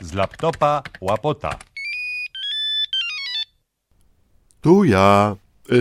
[0.00, 1.58] Z laptopa łapota.
[4.60, 5.36] Tu ja,
[5.72, 5.74] y,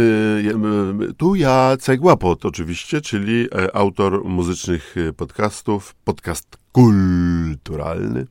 [1.09, 8.27] y, tu ja, Cegłapot oczywiście, czyli e, autor muzycznych y, podcastów, podcast kulturalny.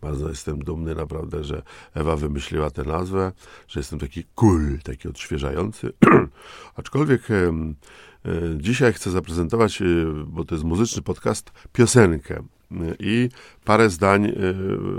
[0.00, 1.62] Bardzo jestem dumny naprawdę, że
[1.94, 3.32] Ewa wymyśliła tę nazwę,
[3.68, 5.92] że jestem taki cool, taki odświeżający.
[6.76, 7.52] Aczkolwiek e,
[8.56, 9.82] dzisiaj chcę zaprezentować,
[10.26, 12.42] bo to jest muzyczny podcast, piosenkę
[12.98, 13.28] i
[13.64, 14.32] parę zdań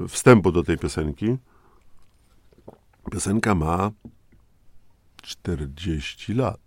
[0.07, 1.37] wstępu do tej piosenki.
[3.11, 3.91] Piosenka ma
[5.21, 6.59] 40 lat.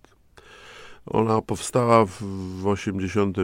[1.07, 2.23] Ona powstała w,
[2.61, 3.37] w 80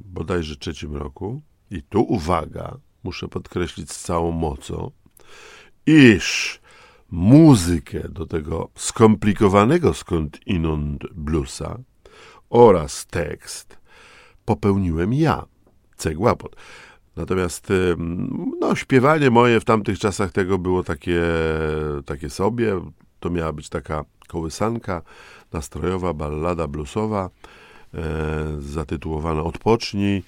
[0.00, 1.42] bodajże trzecim roku.
[1.70, 4.90] I tu uwaga, muszę podkreślić z całą mocą,
[5.86, 6.60] iż
[7.10, 11.78] muzykę do tego skomplikowanego skąd inąd bluesa
[12.50, 13.78] oraz tekst
[14.44, 15.44] popełniłem ja,
[15.96, 16.56] Cegłapot.
[17.16, 17.72] Natomiast
[18.60, 21.22] no, śpiewanie moje w tamtych czasach tego było takie,
[22.06, 22.80] takie sobie.
[23.20, 25.02] To miała być taka kołysanka
[25.52, 27.30] nastrojowa, ballada bluesowa,
[27.94, 28.00] e,
[28.58, 30.22] zatytułowana Odpocznij.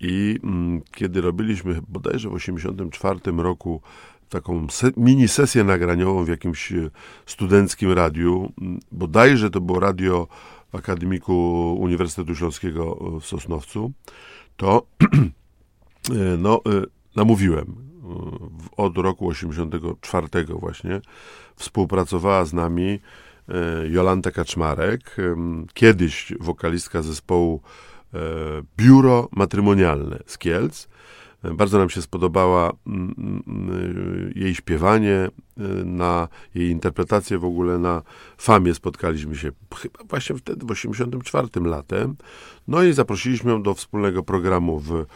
[0.00, 3.80] I mm, kiedy robiliśmy bodajże w 1984 roku
[4.28, 6.90] taką se, mini sesję nagraniową w jakimś e,
[7.26, 8.52] studenckim radiu,
[8.92, 10.28] bodajże to było radio
[10.74, 11.34] Akademiku
[11.80, 13.92] Uniwersytetu Śląskiego w Sosnowcu,
[14.56, 16.82] to e, no, e,
[17.16, 17.90] namówiłem
[18.76, 21.00] od roku 84 właśnie
[21.56, 23.00] współpracowała z nami
[23.90, 25.16] Jolanta Kaczmarek,
[25.74, 27.60] kiedyś wokalistka zespołu
[28.14, 28.18] E,
[28.76, 30.88] biuro matrymonialne z Kielc.
[31.44, 32.72] E, bardzo nam się spodobała
[34.34, 35.30] jej śpiewanie, e,
[35.84, 38.02] na jej interpretację w ogóle na
[38.38, 42.16] Famie spotkaliśmy się chyba właśnie wtedy, w 84 latem.
[42.68, 45.06] No i zaprosiliśmy ją do wspólnego programu w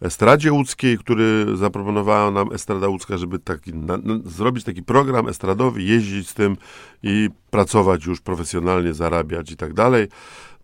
[0.00, 5.82] Estradzie Łódzkiej, który zaproponowała nam Estrada Łódzka, żeby taki, na, na, zrobić taki program estradowy,
[5.82, 6.56] jeździć z tym
[7.02, 10.08] i pracować już profesjonalnie, zarabiać i tak dalej.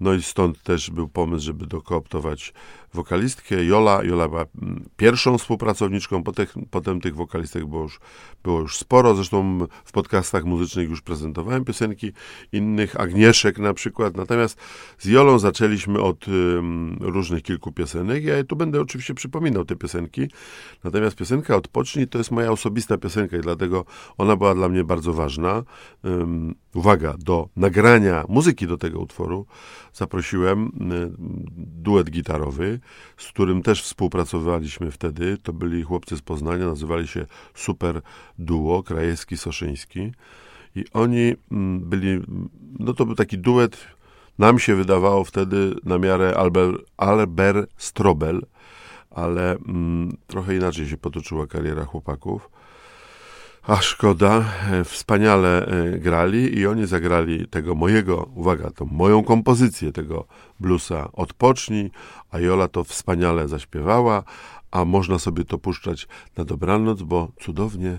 [0.01, 2.53] No i stąd też był pomysł, żeby dokooptować
[2.95, 4.05] wokalistkę Jola.
[4.05, 8.01] Jola była mm, pierwszą współpracowniczką, potem, potem tych wokalistek było już,
[8.45, 9.15] było już sporo.
[9.15, 9.26] Zresztą
[9.85, 12.13] w podcastach muzycznych już prezentowałem piosenki
[12.53, 14.17] innych, Agnieszek na przykład.
[14.17, 14.59] Natomiast
[14.99, 18.25] z Jolą zaczęliśmy od um, różnych kilku piosenek.
[18.25, 20.31] Ja tu będę oczywiście przypominał te piosenki.
[20.85, 23.85] Natomiast piosenka Odpocznij to jest moja osobista piosenka i dlatego
[24.19, 25.63] ona była dla mnie bardzo ważna.
[26.05, 29.47] Um, uwaga, do nagrania muzyki do tego utworu
[29.93, 30.73] zaprosiłem
[31.57, 32.81] duet gitarowy,
[33.17, 35.37] z którym też współpracowaliśmy wtedy.
[35.43, 38.03] To byli chłopcy z Poznania, nazywali się Super
[38.39, 38.83] Duo,
[39.17, 40.13] Krajewski-Soszyński.
[40.75, 41.35] I oni
[41.81, 42.21] byli,
[42.79, 43.87] no to był taki duet,
[44.39, 48.47] nam się wydawało wtedy na miarę Albert, Albert Strobel,
[49.11, 52.51] ale mm, trochę inaczej się potoczyła kariera chłopaków.
[53.63, 59.93] A szkoda, e, wspaniale e, grali i oni zagrali tego mojego, uwaga, tą moją kompozycję
[59.93, 60.27] tego
[60.61, 61.91] bluesa Odpocznij,
[62.31, 64.23] a Jola to wspaniale zaśpiewała,
[64.71, 67.99] a można sobie to puszczać na dobranoc, bo cudownie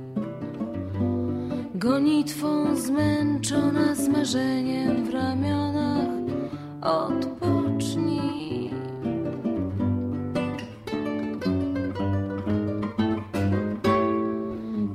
[1.81, 6.07] Gonitwą zmęczona zmarzeniem w ramionach
[6.81, 8.71] odpocznij.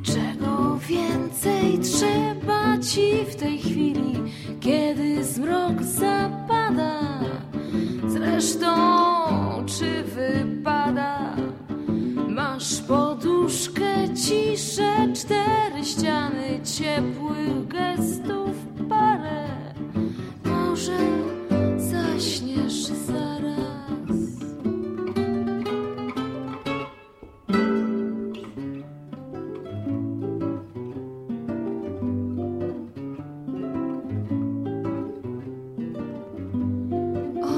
[0.02, 4.22] Czego więcej trzeba ci w tej chwili,
[4.60, 7.00] kiedy zmrok zapada?
[8.08, 8.95] Zresztą,
[16.96, 18.56] ciepłych gestów
[18.88, 19.48] parę.
[20.44, 20.98] Może
[21.76, 24.16] zaśniesz zaraz.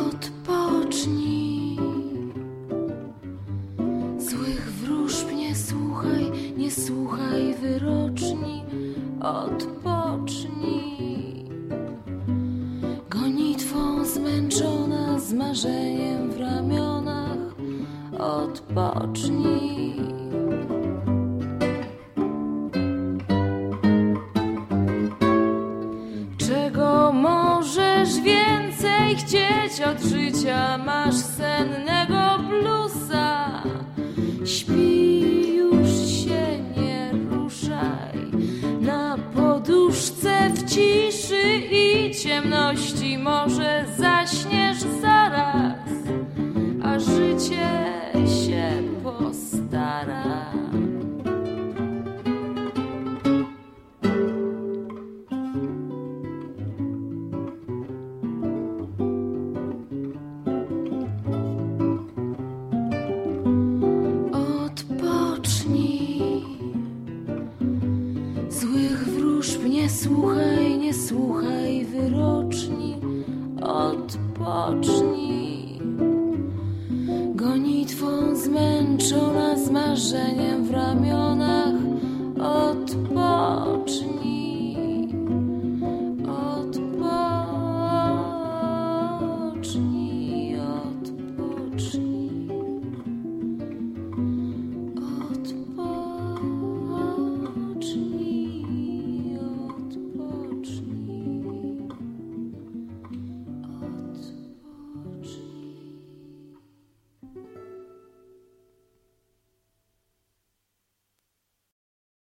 [0.07, 1.79] Odpocznij.
[4.19, 8.08] Złych wróżb nie słuchaj, nie słuchaj wyroczni,
[9.21, 11.09] odpocznij.
[13.11, 17.39] Gonitwą zmęczona, z marzeniem w ramionach,
[18.19, 19.95] odpocznij.
[26.39, 30.79] Czego możesz więcej chcieć od życia?
[30.79, 31.98] Masz senne
[39.99, 43.85] puszce w ciszy i ciemności może
[78.99, 81.58] połączona z marzeniem w ramionach.